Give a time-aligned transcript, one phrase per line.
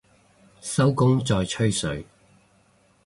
[0.61, 2.07] 收工再吹水